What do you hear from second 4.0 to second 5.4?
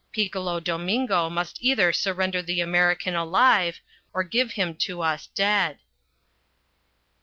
or give him to us